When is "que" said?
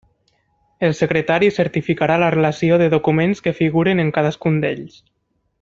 3.49-3.57